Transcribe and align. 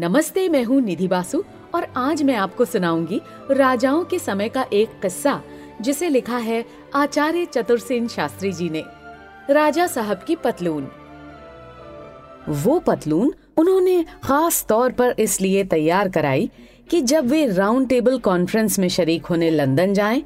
नमस्ते 0.00 0.48
मैं 0.48 0.64
हूँ 0.64 0.80
निधि 0.80 1.08
बासु 1.08 1.42
और 1.74 1.86
आज 1.96 2.22
मैं 2.22 2.34
आपको 2.34 2.64
सुनाऊँगी 2.64 3.20
राजाओं 3.50 4.04
के 4.04 4.18
समय 4.18 4.48
का 4.48 4.64
एक 4.72 4.88
किस्सा 4.88 5.42
जिसे 5.80 6.08
लिखा 6.08 6.36
है 6.36 6.64
आचार्य 6.94 7.44
चतुरसेन 7.44 8.06
शास्त्री 8.08 8.52
जी 8.52 8.68
ने। 8.70 8.82
राजा 9.50 9.86
साहब 9.86 10.22
की 10.26 10.36
पतलून। 10.36 10.88
वो 12.48 12.78
पतलून 12.78 13.34
उन्होंने 13.56 14.04
खास 14.24 14.64
तौर 14.68 14.92
पर 14.92 15.14
इसलिए 15.18 15.64
तैयार 15.64 16.08
कराई 16.08 16.50
कि 16.90 17.00
जब 17.00 17.26
वे 17.26 17.46
राउंड 17.46 17.88
टेबल 17.88 18.18
कॉन्फ्रेंस 18.18 18.78
में 18.78 18.88
शरीक 18.88 19.26
होने 19.26 19.50
लंदन 19.50 19.92
जाएँ, 19.94 20.22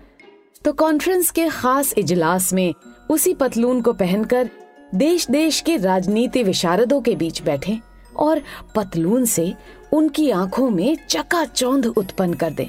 तो 0.64 0.72
कॉन्फ्रेंस 0.72 1.30
के 1.30 1.48
खास 1.48 1.94
इजलास 1.98 2.52
में 2.52 2.74
उसी 3.10 3.34
पतलून 3.34 3.80
को 3.80 3.92
पहनकर 3.92 4.50
देश 4.94 5.26
देश 5.30 5.60
के 5.60 5.76
राजनीति 5.76 6.42
विशारदों 6.42 7.00
के 7.00 7.16
बीच 7.16 7.42
बैठे। 7.42 7.93
और 8.16 8.42
पतलून 8.76 9.24
से 9.24 9.54
उनकी 9.92 10.30
आँखों 10.30 10.70
में 10.70 10.96
चकाचौंध 11.10 11.86
उत्पन्न 11.86 12.34
कर 12.34 12.50
दें। 12.50 12.66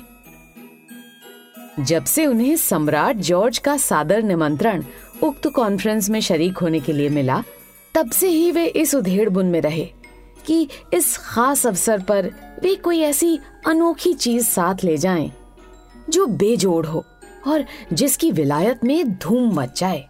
जब 1.85 2.05
से 2.05 2.25
उन्हें 2.25 2.55
सम्राट 2.55 3.15
जॉर्ज 3.15 3.57
का 3.57 3.77
सादर 3.77 4.23
निमंत्रण 4.23 4.83
उक्त 5.23 5.47
कॉन्फ्रेंस 5.47 6.09
में 6.09 6.19
शरीक 6.19 6.57
होने 6.57 6.79
के 6.79 6.93
लिए 6.93 7.09
मिला, 7.09 7.43
तब 7.93 8.11
से 8.11 8.27
ही 8.27 8.51
वे 8.51 8.65
इस 8.65 8.95
उधेड़ 8.95 9.29
में 9.29 9.61
रहे 9.61 9.89
कि 10.45 10.67
इस 10.93 11.17
खास 11.17 11.67
अवसर 11.67 12.01
पर 12.01 12.31
वे 12.63 12.75
कोई 12.75 12.99
ऐसी 12.99 13.39
अनोखी 13.67 14.13
चीज़ 14.13 14.45
साथ 14.45 14.75
ले 14.83 14.97
जाएँ 14.97 15.31
जो 16.09 16.25
बेजोड़ 16.25 16.85
हो 16.85 17.05
और 17.47 17.65
जिसकी 17.93 18.31
विलायत 18.31 18.83
में 18.83 19.13
धूम 19.13 19.53
मच 19.53 19.79
जाए 19.79 20.09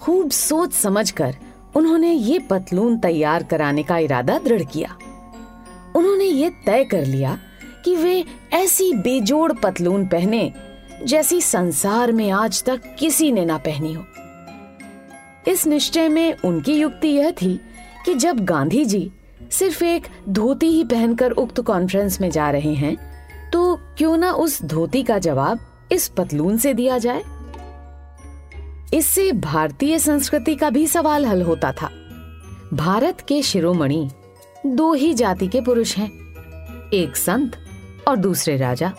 खूब 0.00 0.30
सोच 0.30 0.72
समझकर 0.72 1.36
उन्होंने 1.76 2.12
ये 2.12 2.38
पतलून 2.38 2.98
तैयार 2.98 3.42
कराने 3.42 3.82
का 3.82 3.98
इरादा 3.98 4.38
दृढ़ 4.38 4.62
किया। 4.62 4.96
उन्होंने 5.96 6.24
ये 6.24 6.50
तय 6.66 6.84
कर 6.84 7.04
लिया 7.04 7.38
कि 7.84 7.96
वे 7.96 8.24
ऐसी 8.52 8.92
बेजोड़ 8.94 9.52
पतलून 9.52 10.06
पहने, 10.06 10.52
जैसी 11.04 11.40
संसार 11.40 12.12
में 12.12 12.30
आज 12.30 12.62
तक 12.64 12.82
किसी 12.98 13.32
ने 13.32 13.44
ना 13.44 13.58
पहनी 13.58 13.92
हो। 13.92 14.04
इस 15.48 15.66
निश्चय 15.66 16.08
में 16.08 16.36
उनकी 16.44 16.74
युक्ति 16.74 17.08
यह 17.08 17.30
थी 17.30 17.54
कि 18.04 18.14
जब 18.14 18.44
गांधी 18.44 18.84
जी 18.84 19.10
सिर्फ़ 19.50 19.84
एक 19.84 20.06
धोती 20.28 20.66
ही 20.66 20.84
पहनकर 20.84 21.30
उक्त 21.30 21.60
कॉन्फ्रेंस 21.60 22.20
में 22.20 22.30
जा 22.30 22.50
रहे 22.50 22.74
हैं 22.74 22.96
तो 23.50 23.76
क्यों 23.98 24.16
ना 24.16 24.32
उस 24.32 24.62
धोती 24.62 25.02
का 25.02 25.18
जवाब 25.18 25.58
इस 25.92 26.08
पतलून 26.08 26.56
से 26.58 26.74
दिया 26.74 26.98
जाए? 26.98 27.22
इससे 28.94 29.32
भारतीय 29.32 29.98
संस्कृति 29.98 30.54
का 30.54 30.70
भी 30.70 30.86
सवाल 30.86 31.26
हल 31.26 31.42
होता 31.42 31.72
था। 31.72 31.90
भारत 32.72 33.20
के 33.20 33.42
शिरोमणि 33.42 34.08
दो 34.66 34.92
ही 34.92 35.12
जाति 35.14 35.46
के 35.48 35.60
पुरुष 35.60 35.96
हैं, 35.96 36.10
एक 36.90 37.16
संत 37.16 37.56
और 38.08 38.16
दूसरे 38.16 38.56
राजा। 38.56 38.92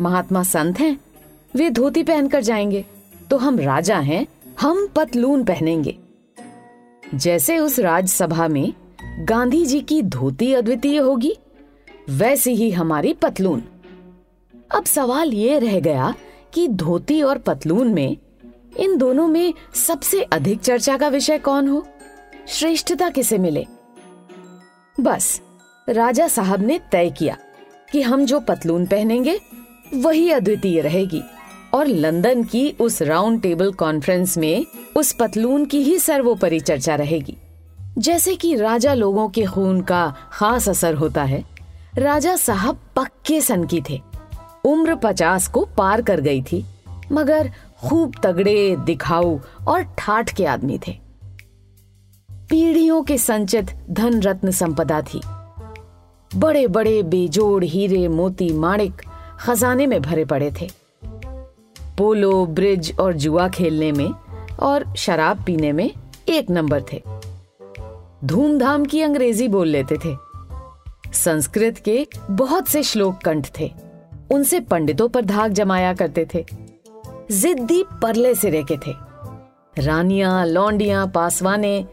महात्मा 0.00 0.42
संत 0.42 0.80
हैं, 0.80 0.98
वे 1.54 1.70
धोती 1.70 2.02
पहनकर 2.02 2.42
जाएँगे 2.42 2.84
तो 3.30 3.36
हम 3.36 3.58
राजा 3.58 3.98
हैं, 3.98 4.26
हम 4.60 4.86
पतलून 4.96 5.44
पहनेंगे। 5.44 5.96
जैसे 7.14 7.58
उस 7.58 7.78
राजसभा 7.78 8.48
में 8.48 8.72
गांधी 9.20 9.64
जी 9.66 9.80
की 9.80 10.02
धोती 10.02 10.52
अद्वितीय 10.54 10.98
होगी, 10.98 11.36
वैसी 12.10 12.54
ही 12.54 12.70
हमारी 12.70 13.12
पतलून। 13.12 13.62
अब 14.70 14.84
सवाल 14.84 15.32
ये 15.32 15.58
रह 15.58 15.80
गया 15.80 16.14
कि 16.54 16.68
धोती 16.68 17.22
और 17.22 17.38
पतलून 17.38 17.88
में 17.88 18.16
इन 18.76 18.96
दोनों 18.96 19.28
में 19.28 19.54
सबसे 19.74 20.22
अधिक 20.22 20.60
चर्चा 20.60 20.96
का 20.96 21.08
विषय 21.08 21.38
कौन 21.38 21.68
हो? 21.68 21.86
श्रेष्ठता 22.48 23.10
किसे 23.10 23.38
मिले? 23.38 23.66
बस, 25.00 25.40
राजा 25.88 26.28
साहब 26.28 26.60
ने 26.60 26.80
तय 26.92 27.10
किया 27.10 27.36
कि 27.92 28.02
हम 28.02 28.24
जो 28.24 28.40
पतलून 28.40 28.86
पहनेंगे, 28.86 29.40
वही 29.94 30.30
अद्वितीय 30.30 30.80
रहेगी 30.80 31.22
और 31.74 31.86
लंदन 31.86 32.44
की 32.44 32.70
उस 32.80 33.02
राउंड 33.02 33.42
टेबल 33.42 33.72
कॉन्फ्रेंस 33.72 34.38
में 34.38 34.66
उस 34.96 35.12
पतलून 35.12 35.64
की 35.64 35.82
ही 35.82 35.98
सर्वोपरि 35.98 36.60
चर्चा 36.60 36.94
रहेगी। 36.94 37.36
जैसे 37.98 38.34
कि 38.34 38.54
राजा 38.54 38.94
लोगों 38.94 39.28
के 39.28 39.44
खून 39.44 39.80
का 39.80 40.14
खास 40.32 40.68
असर 40.68 40.94
होता 40.94 41.24
है, 41.24 41.44
राजा 41.98 42.36
साहब 42.36 42.78
पक्के 42.96 43.40
सन 43.40 43.64
की 43.64 43.82
थे। 43.90 44.00
उम्र 44.64 44.94
पचास 44.96 45.48
को 45.48 45.68
पार 45.78 46.02
कर 46.02 46.20
गई 46.20 46.42
थी, 46.42 46.64
मगर 47.12 47.50
खूब 47.84 48.12
तगड़े 48.22 48.76
दिखाऊ 48.76 49.38
और 49.68 49.82
ठाठ 49.82 50.34
के 50.34 50.46
आदमी 50.46 50.80
थे। 50.88 50.98
पीढ़ियों 52.32 53.02
के 53.02 53.18
संचित 53.18 53.66
धन 53.90 54.20
रत्न 54.20 54.50
संपदा 54.50 55.02
थी। 55.02 55.20
बड़े 56.36 56.66
बड़े 56.66 57.02
बेजोड़ 57.02 57.64
हीरे 57.64 58.08
मोती 58.08 58.52
माणिक 58.52 59.02
खजाने 59.40 59.86
में 59.86 60.02
भरे 60.02 60.24
पड़े 60.24 60.52
थे। 60.60 60.68
पोलो, 61.98 62.46
ब्रिज 62.46 62.96
और 63.00 63.12
जुआ 63.12 63.48
खेलने 63.48 63.92
में 63.92 64.14
और 64.60 64.94
शराब 64.96 65.44
पीने 65.44 65.72
में 65.72 65.90
एक 66.28 66.50
नंबर 66.50 66.82
थे। 66.92 67.02
धूमधाम 68.24 68.84
की 68.84 69.02
अंग्रेज़ी 69.02 69.48
बोल 69.48 69.68
लेते 69.68 69.96
थे। 70.04 70.16
संस्कृत 71.12 71.78
के 71.78 72.06
बहुत 72.30 72.68
से 72.68 72.82
श्लोक 72.82 73.18
कंठ 73.18 73.48
थे। 73.60 73.74
उनसे 74.30 74.60
पंडितों 74.60 75.08
पर 75.08 75.24
धाक 75.24 75.50
जमाया 75.50 75.94
करते 75.94 76.28
थे। 76.34 76.63
जिद्दी 77.30 77.84
परले 78.02 78.34
सिरे 78.34 78.62
के 78.62 78.76
थे। 78.76 78.94
रानियाँ 79.82 80.46
लौंडियाँ 80.46 81.08
पासवाने 81.14 81.86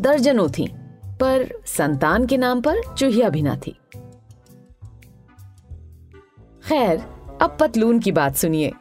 दर्जनों 0.00 0.48
थीं, 0.48 0.68
पर 1.16 1.62
संतान 1.66 2.26
के 2.26 2.36
नाम 2.36 2.60
पर 2.60 2.76
चूहिया 2.94 3.28
भी 3.28 3.42
ना 3.42 3.56
थी। 3.56 3.78
खैर 6.68 6.98
अब 7.42 7.56
पतलून 7.60 7.98
की 7.98 8.12
बात 8.12 8.36
सुनिए। 8.36 8.72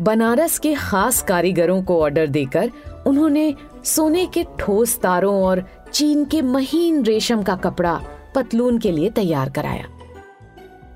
बनारस 0.00 0.58
के 0.58 0.74
खास 0.74 1.22
कारीगरों 1.22 1.82
को 1.82 2.02
ऑर्डर 2.02 2.26
देकर 2.26 2.70
उन्होंने 3.06 3.54
सोने 3.84 4.26
के 4.26 4.44
ठोस 4.58 5.00
तारों 5.00 5.44
और 5.44 5.64
चीन 5.92 6.24
के 6.24 6.42
महीन 6.42 7.04
रेशम 7.04 7.42
का 7.42 7.56
कपड़ा 7.56 8.02
पतलून 8.34 8.78
के 8.78 8.92
लिए 8.92 9.10
तैयार 9.10 9.50
कराया। 9.50 9.84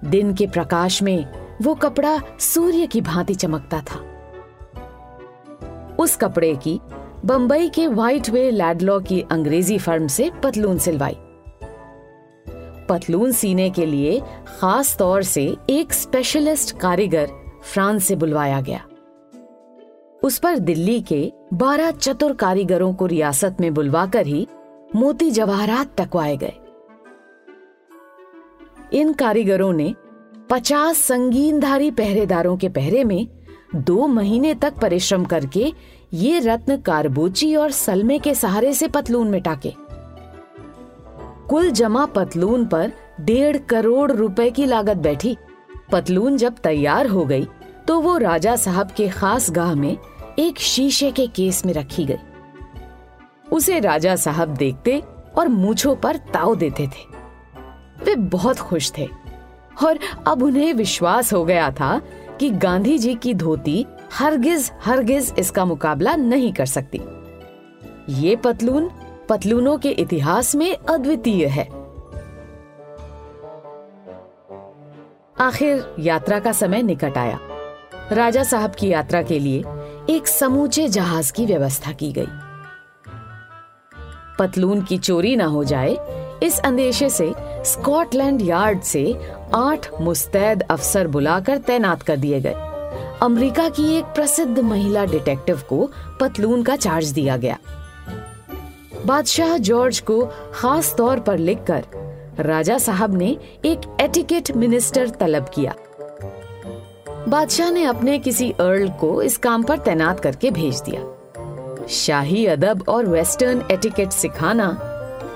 दिन 0.04 0.34
के 0.34 0.46
प्रकाश 0.46 1.02
में 1.02 1.26
वो 1.62 1.74
कपड़ा 1.74 2.20
सूर्य 2.40 2.86
की 2.86 3.00
भांति 3.00 3.34
चमकता 3.34 3.80
था। 3.80 4.09
उस 6.00 6.16
कपड़े 6.16 6.56
की 6.56 6.80
बंबई 7.24 7.68
के 7.68 7.86
व्हाइट 7.86 8.30
वे 8.30 8.50
लैडलॉ 8.50 9.00
की 9.00 9.24
अंग्रेज़ी 9.30 9.78
फर्म 9.78 10.06
से 10.06 10.30
पतलून 10.44 10.78
सिलवाई। 10.78 11.16
पतलून 12.88 13.32
सीने 13.32 13.70
के 13.70 13.86
लिए 13.86 14.22
खास 14.60 14.96
तौर 14.98 15.22
से 15.22 15.56
एक 15.70 15.92
स्पेशलिस्ट 15.92 16.78
कारीगर 16.78 17.30
फ्रांस 17.62 18.04
से 18.04 18.16
बुलवाया 18.16 18.60
गया। 18.60 18.84
उस 20.22 20.38
पर 20.38 20.58
दिल्ली 20.58 21.00
के 21.00 21.32
बारह 21.54 21.90
चतुर 21.90 22.32
कारीगरों 22.32 22.94
को 22.94 23.06
रियासत 23.06 23.56
में 23.60 23.74
बुलवाकर 23.74 24.26
ही 24.26 24.48
मोती 24.96 25.30
जवाहरात 25.30 26.00
टकवाए 26.00 26.36
गए। 26.36 26.52
इन 28.92 29.12
कारीगरों 29.12 29.72
ने 29.72 29.94
पचास 30.50 30.96
संगीनधारी 30.96 31.90
पहरेदारों 31.90 32.56
के 32.56 32.68
पहरे 32.68 33.04
में 33.04 33.28
दो 33.74 34.06
महीने 34.06 34.54
तक 34.54 34.78
परिश्रम 34.80 35.24
करके 35.24 35.72
ये 36.12 36.38
रत्न 36.38 36.76
कारबोची 36.76 37.54
और 37.56 37.70
सलमे 37.70 38.18
के 38.18 38.34
सहारे 38.34 38.72
से 38.74 38.88
पतलून 38.88 39.28
में 39.28 39.40
टाके 39.42 39.72
कुल 41.48 41.70
जमा 41.70 42.04
पतलून 42.06 42.64
पर 42.66 42.92
डेढ़ 43.20 43.56
करोड़ 43.70 44.10
रुपए 44.12 44.50
की 44.50 44.66
लागत 44.66 44.96
बैठी। 44.96 45.36
पतलून 45.92 46.36
जब 46.36 46.54
तैयार 46.54 47.06
हो 47.06 47.24
गई 47.24 47.46
तो 47.88 48.00
वो 48.00 48.16
राजा 48.18 48.56
साहब 48.56 48.90
के 48.90 49.08
खास 49.08 49.50
गाह 49.50 49.74
में 49.74 49.96
एक 50.38 50.58
शीशे 50.58 51.10
के 51.10 51.26
केस 51.26 51.64
में 51.66 51.72
रखी 51.74 52.04
गई। 52.04 52.18
उसे 53.52 53.78
राजा 53.80 54.16
साहब 54.16 54.48
देखते 54.48 55.02
और 55.38 55.48
मूछों 55.48 55.94
पर 55.96 56.16
ताव 56.34 56.54
देते 56.56 56.86
थे। 56.86 57.08
वे 58.04 58.14
बहुत 58.14 58.58
खुश 58.58 58.92
थे 58.98 59.08
और 59.84 59.98
अब 60.26 60.42
उन्हें 60.42 60.72
विश्वास 60.74 61.32
हो 61.32 61.44
गया 61.44 61.70
था 61.70 62.00
कि 62.40 62.50
गांधी 62.50 62.98
जी 62.98 63.14
की 63.14 63.34
धोती 63.34 63.86
हरगिज 64.12 64.70
हरगिज 64.80 65.34
इसका 65.38 65.64
मुकाबला 65.64 66.16
नहीं 66.16 66.52
कर 66.52 66.66
सकती। 66.66 67.00
ये 68.08 68.36
पतलून 68.36 68.90
पतलूनों 69.28 69.78
के 69.78 69.88
इतिहास 69.88 70.54
में 70.54 70.76
अद्वितीय 70.76 71.46
है। 71.46 71.64
आखिर 75.40 75.96
यात्रा 75.98 76.38
का 76.38 76.52
समय 76.52 76.82
निकट 76.82 77.18
आया। 77.18 77.38
राजा 78.12 78.42
साहब 78.42 78.72
की 78.74 78.88
यात्रा 78.88 79.22
के 79.22 79.38
लिए 79.38 79.64
एक 80.10 80.26
समूचे 80.26 80.88
जहाज़ 80.88 81.32
की 81.32 81.46
व्यवस्था 81.46 81.92
की 81.92 82.12
गई। 82.12 82.28
पतलून 84.38 84.82
की 84.82 84.98
चोरी 84.98 85.36
ना 85.36 85.44
हो 85.44 85.64
जाए, 85.64 85.96
इस 86.42 86.58
अंदेशे 86.58 87.08
से 87.08 87.32
स्कॉटलैंड 87.64 88.42
यार्ड 88.42 88.80
से 88.80 89.04
आठ 89.54 89.88
मुस्तैद 90.00 90.62
अफसर 90.62 91.06
बुलाकर 91.06 91.58
तैनात 91.58 92.02
कर 92.02 92.16
दिए 92.16 92.40
गए। 92.40 92.54
अमेरिका 93.22 93.68
की 93.68 93.96
एक 93.98 94.04
प्रसिद्ध 94.04 94.58
महिला 94.58 95.04
डिटेक्टिव 95.04 95.62
को 95.68 95.90
पतलून 96.20 96.62
का 96.62 96.76
चार्ज 96.76 97.10
दिया 97.10 97.36
गया। 97.36 97.58
बादशाह 99.06 99.56
जॉर्ज 99.58 100.00
को 100.00 100.28
खास 100.54 100.94
तौर 100.98 101.20
पर 101.20 101.38
लिखकर 101.38 101.84
राजा 102.40 102.78
साहब 102.78 103.14
ने 103.14 103.36
एक 103.64 103.96
एटिकेट 104.00 104.50
मिनिस्टर 104.56 105.08
तलब 105.08 105.50
किया। 105.54 105.74
बादशाह 107.28 107.70
ने 107.70 107.84
अपने 107.84 108.18
किसी 108.18 108.50
अर्ल 108.50 108.88
को 108.88 109.22
इस 109.22 109.36
काम 109.36 109.62
पर 109.62 109.78
तैनात 109.78 110.20
करके 110.20 110.50
भेज 110.50 110.80
दिया। 110.80 111.86
शाही 111.86 112.46
अदब 112.46 112.84
और 112.88 113.06
वेस्टर्न 113.06 113.62
एटिकेट 113.70 114.10
सिखाना 114.10 114.89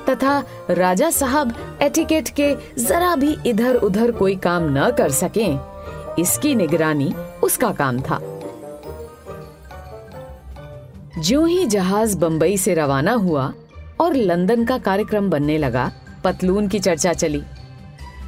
तथा 0.08 0.42
राजा 0.70 1.10
साहब 1.10 1.78
एटिकेट 1.82 2.28
के 2.40 2.54
जरा 2.78 3.14
भी 3.16 3.36
इधर 3.46 3.74
उधर 3.74 4.10
कोई 4.10 4.36
काम 4.36 4.62
न 4.78 4.90
कर 4.90 5.10
सकें, 5.10 5.58
इसकी 6.18 6.54
निगरानी 6.54 7.14
उसका 7.42 7.72
काम 7.72 8.00
था। 8.00 8.20
जो 11.18 11.44
ही 11.44 11.64
जहाज़ 11.66 12.18
बंबई 12.18 12.56
से 12.56 12.74
रवाना 12.74 13.12
हुआ 13.12 13.52
और 14.00 14.14
लंदन 14.14 14.64
का 14.64 14.78
कार्यक्रम 14.78 15.30
बनने 15.30 15.58
लगा 15.58 15.90
पतलून 16.24 16.68
की 16.68 16.78
चर्चा 16.78 17.12
चली। 17.12 17.42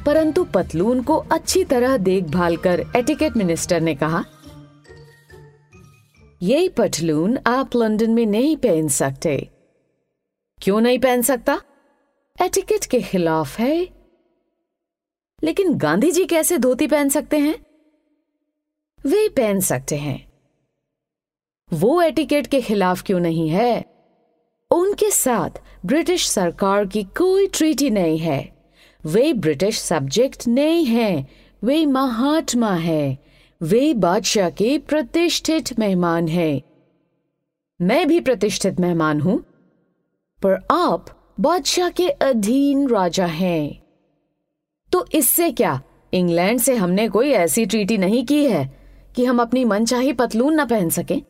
परंतु 0.05 0.43
पतलून 0.43 1.01
को 1.01 1.15
अच्छी 1.31 1.63
तरह 1.63 1.97
देखभाल 1.97 2.57
कर 2.57 2.83
एटिकेट 2.95 3.37
मिनिस्टर 3.37 3.81
ने 3.81 3.95
कहा 3.95 4.23
यही 6.41 6.69
पतलून 6.69 7.37
आप 7.47 7.75
लंदन 7.75 8.11
में 8.11 8.25
नहीं 8.25 8.55
पहन 8.57 8.87
सकते। 8.87 9.49
क्यों 10.61 10.81
नहीं 10.81 10.99
पहन 10.99 11.21
सकता? 11.21 11.61
एटिकेट 12.41 12.85
के 12.85 13.01
खिलाफ 13.01 13.59
है। 13.59 13.89
लेकिन 15.43 15.73
गांधी 15.73 16.11
जी 16.11 16.25
कैसे 16.25 16.57
धोती 16.57 16.87
पहन 16.87 17.09
सकते 17.09 17.37
हैं? 17.37 17.65
वे 19.05 19.29
पहन 19.29 19.59
सकते 19.59 19.95
हैं। 19.95 20.31
वो 21.73 22.01
एटिकेट 22.01 22.47
के 22.47 22.61
खिलाफ 22.61 23.03
क्यों 23.03 23.19
नहीं 23.19 23.49
है? 23.49 23.85
उनके 24.71 25.11
साथ 25.11 25.49
ब्रिटिश 25.85 26.29
सरकार 26.29 26.85
की 26.85 27.03
कोई 27.03 27.47
ट्रीटी 27.47 27.89
नहीं 27.89 28.17
है। 28.17 28.65
वे 29.05 29.33
ब्रिटिश 29.33 29.79
सब्जेक्ट 29.79 30.47
नहीं 30.47 30.85
है। 30.85 31.27
वे 31.63 31.85
महात्मा 31.85 32.73
है। 32.73 33.17
वे 33.61 33.93
बादशाह 33.93 34.49
के 34.49 34.77
प्रतिष्ठित 34.77 35.79
मेहमान 35.79 36.27
है। 36.27 36.61
मैं 37.81 38.07
भी 38.07 38.19
प्रतिष्ठित 38.19 38.79
मेहमान 38.79 39.21
हूँ। 39.21 39.46
पर 40.43 40.67
आप 40.71 41.33
बादशाह 41.39 41.89
के 41.89 42.09
अधीन 42.09 42.87
राजा 42.87 43.25
हैं। 43.25 43.83
तो 44.91 45.05
इससे 45.13 45.51
क्या? 45.51 45.81
इंग्लैंड 46.13 46.59
से 46.59 46.75
हमने 46.75 47.09
कोई 47.09 47.29
ऐसी 47.29 47.65
ट्रीटी 47.65 47.97
नहीं 47.97 48.25
की 48.25 48.45
है 48.45 48.77
कि 49.15 49.25
हम 49.25 49.41
अपनी 49.41 49.65
मनचाही 49.65 50.13
पतलून 50.13 50.61
न 50.61 50.65
पहन 50.65 50.89
सकें। 50.89 51.21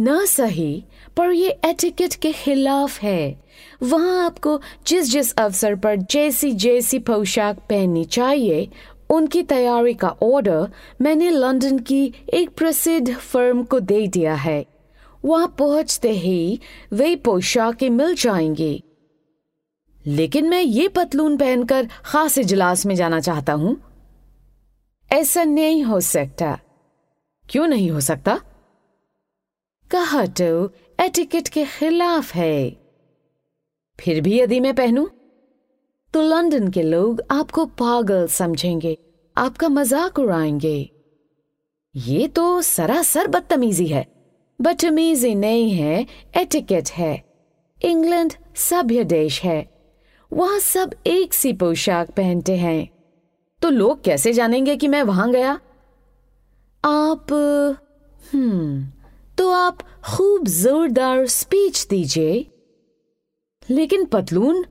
न 0.00 0.24
सही, 0.26 0.84
पर 1.16 1.30
ये 1.30 1.60
एटिकेट 1.64 2.14
के 2.14 2.32
खिलाफ 2.32 3.02
है। 3.02 3.44
वहाँ 3.82 4.26
आपको 4.26 4.60
जिस 4.86 5.12
जिस 5.12 5.34
अवसर 5.34 5.74
पर 5.74 5.96
जैसी 5.96 6.52
जैसी 6.52 6.98
पोशाक 6.98 7.56
पहननी 7.58 8.04
चाहिए, 8.04 8.68
उनकी 9.10 9.42
तैयारी 9.42 9.94
का 9.94 10.08
ऑर्डर 10.08 10.68
मैंने 11.00 11.30
लंदन 11.30 11.78
की 11.78 12.14
एक 12.34 12.50
प्रसिद्ध 12.50 13.14
फर्म 13.14 13.62
को 13.62 13.80
दे 13.80 14.06
दिया 14.06 14.34
है। 14.34 14.71
वहाँ 15.24 15.54
पहुँचते 15.58 16.10
ही 16.10 16.60
वे 16.92 17.14
पोशाकें 17.16 17.90
मिल 17.90 18.14
जाएँगी। 18.14 18.82
लेकिन 20.06 20.48
मैं 20.48 20.60
ये 20.62 20.88
पतलून 20.88 21.36
पहनकर 21.36 21.88
खास 22.04 22.38
इजलास 22.38 22.86
में 22.86 22.94
जाना 22.94 23.20
चाहता 23.20 23.52
हूँ। 23.52 23.76
ऐसा 25.10 25.44
नहीं 25.44 25.82
हो 25.84 26.00
सकता। 26.00 26.58
क्यों 27.48 27.66
नहीं 27.66 27.90
हो 27.90 28.00
सकता? 28.00 28.40
कहा 29.90 30.24
तो 30.26 30.72
एटिकेट 31.00 31.48
के 31.48 31.64
खिलाफ 31.64 32.34
है। 32.34 32.70
फिर 33.98 34.20
भी 34.20 34.38
यदि 34.40 34.60
मैं 34.60 34.74
पहनूं 34.74 35.06
तो 36.14 36.22
लंदन 36.22 36.70
के 36.70 36.82
लोग 36.82 37.22
आपको 37.30 37.64
पागल 37.66 38.26
समझेंगे, 38.26 38.96
आपका 39.36 39.68
मज़ाक 39.68 40.18
उड़ाएँगे। 40.18 40.90
ये 41.94 42.28
तो 42.28 42.62
सरासर 42.62 43.26
बदतमीजी 43.26 43.86
है। 43.86 44.06
बदतमीजी 44.62 45.34
नहीं 45.34 45.70
है 45.70 46.06
एटिकेट 46.36 46.90
है 46.90 47.24
इंग्लैंड 47.82 48.32
सभ्य 48.56 49.04
देश 49.04 49.42
है 49.42 49.72
वहाँ 50.32 50.58
सब 50.58 50.94
एक 51.06 51.34
सी 51.34 51.52
पोशाक 51.52 52.10
पहनते 52.10 52.56
हैं। 52.56 52.88
तो 53.62 53.70
लोग 53.70 54.02
कैसे 54.02 54.32
जानेंगे 54.32 54.76
कि 54.76 54.88
मैं 54.88 55.02
वहाँ 55.02 55.30
गया? 55.32 55.60
आप 56.84 57.32
हम्म 58.34 58.86
तो 59.38 59.50
आप 59.50 59.82
खूब 59.82 60.48
जोरदार 60.48 61.26
स्पीच 61.26 61.86
दीजिए। 61.86 62.46
लेकिन 63.70 64.04
पतलून? 64.04 64.64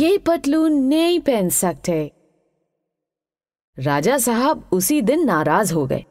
ये 0.00 0.18
पतलून 0.18 0.72
नहीं 0.72 1.20
पहन 1.20 1.48
सकते। 1.48 2.12
राजा 3.78 4.18
साहब 4.18 4.68
उसी 4.72 5.02
दिन 5.02 5.24
नाराज़ 5.24 5.74
हो 5.74 5.86
गए। 5.86 6.04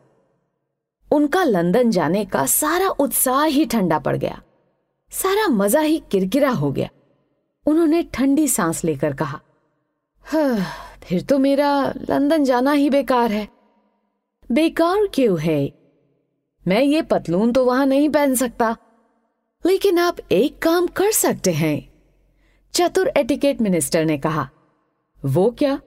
उनका 1.12 1.44
लंदन 1.44 1.90
जाने 1.92 2.24
का 2.26 2.46
सारा 2.46 2.88
उत्साह 2.90 3.44
ही 3.44 3.66
ठंडा 3.66 4.00
पड़ 4.00 4.16
गया। 4.18 4.42
सारा 5.12 5.48
मज़ा 5.48 5.80
ही 5.80 6.02
किरकिरा 6.12 6.50
हो 6.50 6.72
गया। 6.72 6.90
उन्होंने 7.66 8.04
ठंडी 8.04 8.48
सांस 8.48 8.84
लेकर 8.84 9.14
कहा 9.14 9.40
फिर 11.04 11.22
तो 11.22 11.38
मेरा 11.40 11.94
लंदन 12.10 12.44
जाना 12.44 12.72
ही 12.72 12.90
बेकार 12.90 13.32
है। 13.32 13.48
बेकार 14.52 15.08
क्यों 15.14 15.40
है? 15.40 15.74
मैं 16.66 16.82
ये 16.82 17.02
पतलून 17.02 17.52
तो 17.52 17.66
वहाँ 17.66 17.86
नहीं 17.86 18.10
पहन 18.10 18.36
सकता। 18.36 18.76
लेकिन 19.66 20.00
आप 20.00 20.18
एक 20.32 20.62
काम 20.62 20.88
कर 20.88 21.12
सकते 21.12 21.52
हैं। 21.52 21.90
चतुर 22.74 23.12
एटिकेट 23.18 23.62
मिनिस्टर 23.62 24.06
ने 24.06 24.18
कहा, 24.18 24.50
वो 25.26 25.50
क्या? 25.52 25.80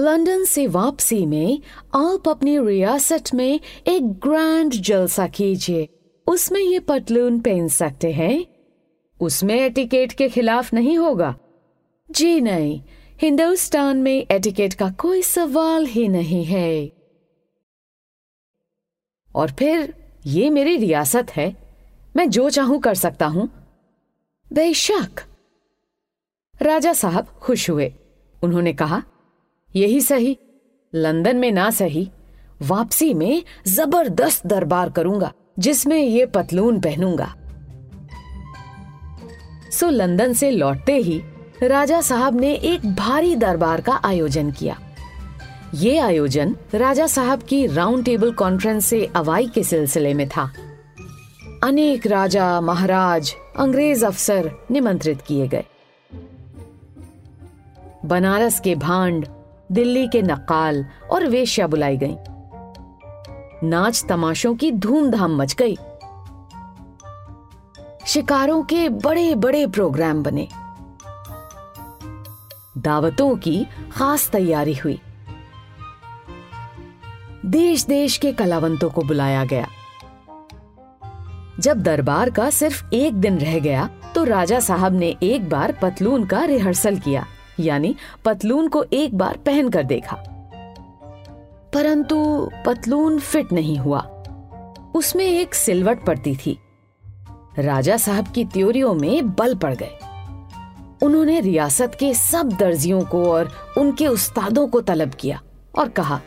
लंदन 0.00 0.44
से 0.44 0.66
वापसी 0.66 1.26
में 1.26 1.60
आप 1.94 2.28
अपनी 2.28 2.66
रियासत 2.66 3.24
में 3.34 3.60
एक 3.86 4.12
ग्रैंड 4.12 4.72
जलसा 4.72 5.26
कीजिए। 5.26 5.88
उसमें 6.26 6.60
ये 6.60 6.78
पतलून 6.78 7.40
पहन 7.40 7.68
सकते 7.68 8.12
हैं। 8.12 8.46
उसमें 9.20 9.54
एटिकेट 9.54 10.12
के 10.12 10.28
खिलाफ 10.28 10.74
नहीं 10.74 10.98
होगा। 10.98 11.36
जी 12.10 12.40
नहीं, 12.40 12.82
हिंदुस्तान 13.22 13.96
में 13.96 14.26
एटिकेट 14.30 14.74
का 14.74 14.90
कोई 14.90 15.22
सवाल 15.22 15.86
ही 15.86 16.08
नहीं 16.08 16.44
है। 16.44 16.92
और 19.34 19.50
फिर, 19.50 19.94
ये 20.26 20.50
मेरी 20.50 20.76
रियासत 20.76 21.26
है। 21.30 21.56
मैं 22.16 22.30
जो 22.30 22.50
चाहूँ 22.50 22.80
कर 22.80 22.94
सकता 22.94 23.26
हूँ। 23.26 23.48
बेशक। 24.52 25.22
राजा 26.62 26.92
साहब 26.92 27.26
खुश 27.26 27.70
हुए। 27.70 27.94
उन्होंने 28.44 28.72
कहा 28.72 29.02
यही 29.76 30.00
सही। 30.00 30.38
लंदन 30.94 31.36
में 31.36 31.52
ना 31.52 31.70
सही, 31.70 32.10
वापसी 32.62 33.14
में 33.14 33.42
ज़बरदस्त 33.68 34.46
दरबार 34.46 34.90
करूँगा, 34.90 35.32
जिसमें 35.58 35.98
ये 35.98 36.26
पतलून 36.26 36.80
पहनूँगा। 36.80 37.34
सो 39.70 39.90
लंदन 39.90 40.32
से 40.32 40.50
लौटते 40.50 40.96
ही 40.96 41.22
राजा 41.62 42.00
साहब 42.00 42.40
ने 42.40 42.54
एक 42.54 42.86
भारी 42.86 43.36
दरबार 43.36 43.80
का 43.80 44.00
आयोजन 44.04 44.50
किया। 44.50 44.78
ये 45.74 45.98
आयोजन 45.98 46.56
राजा 46.74 47.06
साहब 47.06 47.42
की 47.42 47.66
राउंड 47.66 48.04
टेबल 48.04 48.32
कॉन्फ्रेंस 48.32 48.86
से 48.86 49.10
अवाई 49.16 49.46
के 49.46 49.62
सिलसिले 49.62 50.14
में 50.14 50.28
था। 50.28 50.52
अनेक 51.64 52.06
राजा, 52.06 52.60
महाराज, 52.60 53.34
अंग्रेज़ 53.58 54.06
अफसर 54.06 54.50
निमंत्रित 54.70 55.22
किए 55.22 55.48
गए। 55.48 55.64
बनारस 58.04 58.60
के 58.60 58.74
भांड 58.74 59.26
दिल्ली 59.72 60.08
के 60.08 60.22
नकाल 60.22 60.86
और 61.10 61.26
वेश्या 61.26 61.66
बुलाई 61.66 61.96
गईं। 61.96 62.16
नाच 63.68 64.04
तमाशों 64.08 64.54
की 64.56 64.72
धूमधाम 64.72 65.36
मच 65.36 65.54
गई। 65.54 65.76
शिकारों 68.06 68.62
के 68.62 68.88
बड़े 68.88 69.34
बड़े 69.34 69.66
प्रोग्राम 69.66 70.22
बने। 70.22 70.48
दावतों 72.78 73.36
की 73.36 73.66
खास 73.92 74.28
तैयारी 74.28 74.74
हुई। 74.74 75.00
देश 77.46 77.84
देश 77.84 78.16
के 78.16 78.32
कलावंतों 78.32 78.90
को 78.90 79.02
बुलाया 79.02 79.44
गया। 79.44 79.66
जब 81.60 81.82
दरबार 81.82 82.30
का 82.30 82.50
सिर्फ़ 82.50 82.84
एक 82.92 83.14
दिन 83.14 83.38
रह 83.38 83.58
गया 83.58 83.90
तो 84.14 84.24
राजा 84.24 84.60
साहब 84.60 84.92
ने 84.92 85.16
एक 85.22 85.48
बार 85.48 85.78
पतलून 85.82 86.26
का 86.26 86.44
रिहर्सल 86.44 86.98
किया। 86.98 87.26
यानी 87.60 87.96
पतलून 88.24 88.68
को 88.68 88.84
एक 88.92 89.14
बार 89.14 89.36
पहन 89.36 89.68
कर 89.68 89.82
देखा। 89.82 90.16
परंतु 91.74 92.50
पतलून 92.66 93.18
फिट 93.18 93.52
नहीं 93.52 93.78
हुआ। 93.78 94.00
उसमें 94.94 95.24
एक 95.24 95.54
सिलवट 95.54 96.06
पड़ती 96.06 96.36
थी। 96.36 96.58
राजा 97.58 97.96
साहब 97.96 98.28
की 98.28 98.44
त्योरियों 98.44 98.94
में 98.94 99.30
बल 99.30 99.54
पड़ 99.54 99.74
गए। 99.74 99.98
उन्होंने 101.02 101.40
रियासत 101.40 101.96
के 102.00 102.14
सब 102.14 102.48
दर्जियों 102.48 103.00
को 103.00 103.32
और 103.32 103.74
उनके 103.78 104.06
उस्तादों 104.06 104.68
को 104.68 104.80
तलब 104.80 105.10
किया 105.10 105.42
और 105.78 105.88
कहा, 105.88 106.20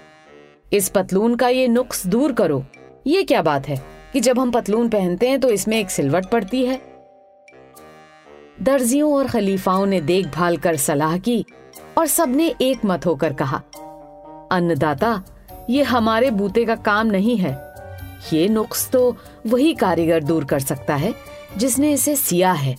इस 0.73 0.89
पतलून 0.89 1.35
का 1.35 1.49
ये 1.49 1.67
नुक्स 1.67 2.07
दूर 2.07 2.33
करो। 2.33 2.65
ये 3.07 3.23
क्या 3.23 3.41
बात 3.41 3.67
है 3.67 3.83
कि 4.13 4.19
जब 4.19 4.39
हम 4.39 4.51
पतलून 4.51 4.89
पहनते 4.89 5.29
हैं 5.29 5.39
तो 5.39 5.49
इसमें 5.49 5.79
एक 5.79 5.89
सिलवट 5.89 6.25
पड़ती 6.25 6.65
है? 6.65 6.94
दर्जियों 8.61 9.13
और 9.13 9.27
खलीफाओं 9.27 9.85
ने 9.85 10.01
देखभाल 10.01 10.57
कर 10.57 10.75
सलाह 10.75 11.17
की 11.17 11.45
और 11.97 12.07
सबने 12.07 12.47
एक 12.61 12.85
मत 12.85 13.05
होकर 13.05 13.33
कहा, 13.33 13.57
अन्नदाता, 14.51 15.23
ये 15.69 15.83
हमारे 15.83 16.31
बूते 16.31 16.65
का 16.65 16.75
काम 16.75 17.07
नहीं 17.07 17.37
है। 17.37 17.53
ये 18.33 18.47
नुक्स 18.47 18.89
तो 18.91 19.17
वही 19.47 19.73
कारीगर 19.73 20.23
दूर 20.23 20.45
कर 20.45 20.59
सकता 20.59 20.95
है 20.95 21.13
जिसने 21.57 21.91
इसे 21.93 22.15
सिया 22.15 22.51
है। 22.51 22.75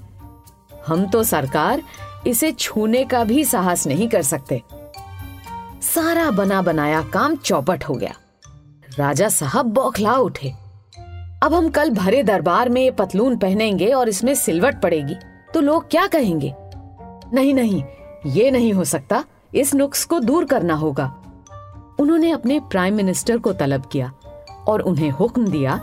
हम 0.86 1.06
तो 1.06 1.22
सरकार 1.22 1.82
इसे 2.26 2.52
छूने 2.52 3.04
का 3.04 3.24
भी 3.24 3.44
साहस 3.44 3.86
नहीं 3.86 4.08
कर 4.08 4.22
सकते। 4.22 4.62
सारा 5.82 6.30
बना 6.30 6.62
बनाया 6.62 7.02
काम 7.02 7.36
चौपट 7.36 7.84
हो 7.84 7.94
गया। 7.94 8.14
राजा 8.98 9.28
साहब 9.28 9.66
बौखला 9.66 10.12
उठे। 10.12 10.52
अब 11.42 11.54
हम 11.54 11.68
कल 11.68 11.90
भरे 11.90 12.22
दरबार 12.22 12.68
में 12.68 12.82
ये 12.82 12.90
पतलून 12.90 13.36
पहनेंगे 13.36 13.86
और 13.86 14.08
इसमें 14.08 14.34
सिलवट 14.34 14.80
पड़ेगी। 14.82 15.16
तो 15.56 15.60
लोग 15.60 15.88
क्या 15.90 16.06
कहेंगे? 16.06 16.52
नहीं 17.34 17.54
नहीं, 17.54 17.82
ये 18.26 18.50
नहीं 18.50 18.72
हो 18.72 18.84
सकता। 18.84 19.22
इस 19.54 19.74
नुक्स 19.74 20.04
को 20.04 20.18
दूर 20.20 20.44
करना 20.44 20.74
होगा। 20.74 21.04
उन्होंने 22.00 22.30
अपने 22.30 22.58
प्राइम 22.60 22.94
मिनिस्टर 22.94 23.38
को 23.38 23.52
तलब 23.52 23.86
किया 23.92 24.12
और 24.68 24.80
उन्हें 24.80 25.10
हुक्म 25.10 25.46
दिया, 25.46 25.80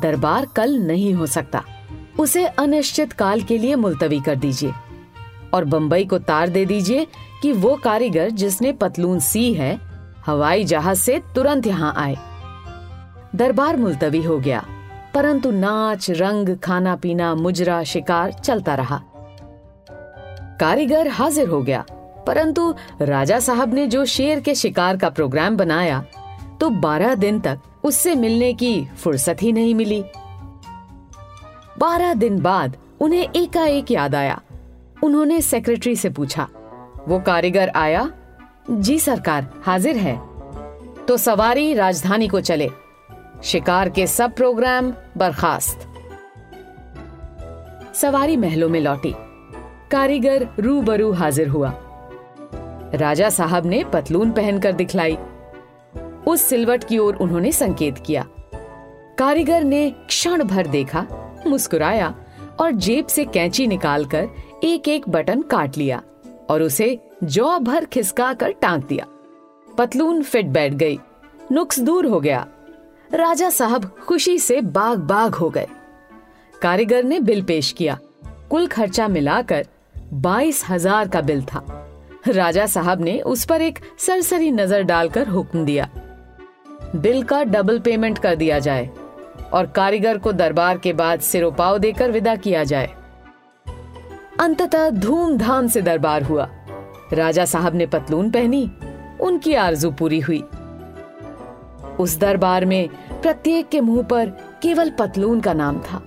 दरबार 0.00 0.46
कल 0.56 0.74
नहीं 0.78 1.14
हो 1.14 1.26
सकता। 1.26 1.62
उसे 2.18 2.46
अनिश्चित 2.46 3.12
काल 3.12 3.42
के 3.42 3.58
लिए 3.58 3.74
मुलतवी 3.74 4.20
कर 4.20 4.36
दीजिए 4.36 4.72
और 5.54 5.64
बंबई 5.64 6.04
को 6.04 6.18
तार 6.18 6.48
दे 6.48 6.64
दीजिए 6.64 7.06
कि 7.42 7.52
वो 7.52 7.74
कारीगर 7.76 8.30
जिसने 8.30 8.72
पतलून 8.72 9.20
सी 9.20 9.54
है, 9.54 9.78
हवाई 10.26 10.64
जहाज़ 10.64 10.98
से 10.98 11.20
तुरंत 11.34 11.66
यहाँ 11.66 11.94
आए। 11.96 12.16
दरबार 13.34 13.76
मुलतवी 13.76 14.22
हो 14.22 14.38
गया, 14.38 14.64
परंतु 15.14 15.50
नाच, 15.50 16.10
रंग 16.10 16.56
खाना 16.58 16.96
पीना 16.96 17.34
मुजरा, 17.34 17.82
शिकार 17.84 18.32
चलता 18.32 18.74
रहा। 18.74 19.02
कारीगर 20.62 21.08
हाजिर 21.08 21.48
हो 21.48 21.62
गया। 21.62 21.84
परंतु 22.26 22.74
राजा 23.00 23.38
साहब 23.38 23.74
ने 23.74 23.86
जो 23.86 24.04
शेर 24.04 24.40
के 24.40 24.54
शिकार 24.54 24.96
का 24.96 25.08
प्रोग्राम 25.08 25.56
बनाया 25.56 26.04
तो 26.60 26.70
बारह 26.70 27.14
दिन 27.14 27.40
तक 27.40 27.60
उससे 27.84 28.14
मिलने 28.14 28.52
की 28.54 28.88
फुर्सत 28.98 29.36
ही 29.42 29.52
नहीं 29.52 29.74
मिली। 29.74 30.04
बारह 31.78 32.14
दिन 32.14 32.40
बाद 32.40 32.76
उन्हें 33.00 33.28
एकाएक 33.36 33.90
याद 33.90 34.14
आया। 34.14 34.40
उन्होंने 35.02 35.40
सेक्रेटरी 35.40 35.96
से 35.96 36.10
पूछा, 36.10 36.48
वो 37.08 37.18
कारीगर 37.20 37.68
आया? 37.68 38.10
जी 38.70 38.98
सरकार, 38.98 39.50
हाजिर 39.62 39.96
है। 39.96 40.16
तो 41.06 41.16
सवारी 41.16 41.74
राजधानी 41.74 42.28
को 42.28 42.40
चले। 42.40 42.70
शिकार 43.44 43.88
के 43.88 44.06
सब 44.06 44.34
प्रोग्राम 44.34 44.92
बर्खास्त। 45.16 45.88
सवारी 47.94 48.36
महलों 48.36 48.68
में 48.68 48.80
लौटी। 48.80 49.14
कारीगर 49.92 50.48
रूबरू 50.60 51.12
हाजिर 51.12 51.48
हुआ। 51.48 51.72
राजा 52.94 53.30
साहब 53.30 53.66
ने 53.66 53.84
पतलून 53.84 54.30
पहनकर 54.30 54.72
दिखलाई। 54.72 55.18
उस 56.26 56.42
सिलवट 56.42 56.84
की 56.84 56.98
ओर 56.98 57.16
उन्होंने 57.16 57.52
संकेत 57.52 57.98
किया। 58.06 58.26
कारीगर 59.18 59.64
ने 59.64 59.90
क्षण 59.90 60.44
भर 60.44 60.66
देखा, 60.66 61.06
मुस्कुराया 61.46 62.14
और 62.60 62.70
जेब 62.70 63.06
से 63.06 63.24
कैंची 63.24 63.66
निकालकर 63.66 64.28
एक 64.64 64.88
एक 64.88 65.08
बटन 65.08 65.42
काट 65.42 65.76
लिया 65.76 66.02
और 66.50 66.62
उसे 66.62 66.98
जौ 67.24 67.58
भर 67.58 67.84
खिसका 67.84 68.32
कर 68.32 68.50
टांग 68.50 68.82
दिया। 68.82 69.06
पतलून 69.78 70.22
फिट 70.22 70.46
बैठ 70.46 70.72
गई। 70.72 70.98
नुक्स 71.52 71.80
दूर 71.80 72.06
हो 72.06 72.20
गया। 72.20 72.46
राजा 73.14 73.50
साहब 73.50 73.84
खुशी 73.84 74.38
से 74.38 74.60
बाग 74.60 74.98
बाग 74.98 75.34
हो 75.34 75.50
गए। 75.50 75.66
कारीगर 76.62 77.04
ने 77.04 77.20
बिल 77.20 77.44
पेश 77.44 77.72
किया। 77.72 77.98
कुल 78.50 78.66
खर्चा 78.66 79.08
मिलाकर 79.08 79.66
बाईस 80.12 80.64
हज़ार 80.68 81.08
का 81.08 81.20
बिल 81.20 81.42
था। 81.42 81.64
राजा 82.28 82.66
साहब 82.66 83.00
ने 83.00 83.20
उस 83.20 83.44
पर 83.44 83.62
एक 83.62 83.78
सरसरी 83.98 84.50
नज़र 84.50 84.82
डालकर 84.82 85.28
हुक्म 85.28 85.64
दिया। 85.64 85.88
बिल 86.96 87.22
का 87.22 87.42
डबल 87.44 87.78
पेमेंट 87.78 88.18
कर 88.18 88.36
दिया 88.36 88.58
जाए 88.58 88.90
और 89.52 89.66
कारीगर 89.66 90.18
को 90.18 90.32
दरबार 90.32 90.78
के 90.78 90.92
बाद 90.92 91.20
सिरोपाव 91.20 91.78
देकर 91.78 92.10
विदा 92.10 92.36
किया 92.36 92.64
जाए। 92.64 92.90
अंततः 94.40 94.90
धूमधाम 94.90 95.68
से 95.68 95.82
दरबार 95.82 96.22
हुआ। 96.22 96.48
राजा 97.12 97.44
साहब 97.44 97.74
ने 97.74 97.86
पतलून 97.86 98.30
पहनी, 98.30 98.70
उनकी 99.20 99.54
आरज़ू 99.54 99.90
पूरी 99.90 100.20
हुई। 100.20 100.42
उस 102.00 102.18
दरबार 102.18 102.64
में 102.64 102.88
प्रत्येक 103.22 103.68
के 103.68 103.80
मुँह 103.80 104.02
पर 104.02 104.30
केवल 104.62 104.90
पतलून 104.90 105.40
का 105.40 105.52
नाम 105.52 105.80
था। 105.80 106.02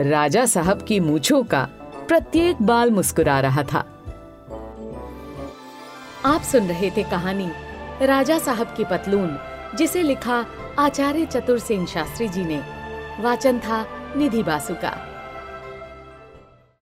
राजा 0.00 0.46
साहब 0.46 0.82
की 0.82 1.00
मूछों 1.00 1.42
का 1.42 1.68
प्रत्येक 2.08 2.62
बाल 2.62 2.90
मुस्कुरा 2.90 3.40
रहा 3.40 3.62
था। 3.62 3.78
आप 6.24 6.42
सुन 6.42 6.68
रहे 6.68 6.90
थे 6.90 7.02
कहानी 7.02 7.50
राजा 8.02 8.38
साहब 8.38 8.74
की 8.76 8.84
पतलून, 8.84 9.38
जिसे 9.74 10.02
लिखा 10.02 10.46
आचार्य 10.78 11.26
चतुर 11.26 11.58
सेन 11.58 11.86
शास्त्री 11.86 12.28
जी 12.28 12.44
ने। 12.44 12.64
वाचन 13.20 13.58
था 13.58 13.86
निधि 14.16 14.42
बासु 14.42 14.74
का। 14.74 15.07